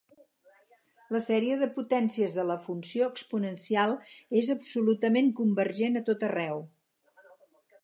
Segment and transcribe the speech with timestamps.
[1.15, 3.95] La sèrie de potències de la funció exponencial
[4.43, 6.67] és absolutament convergent a tot arreu.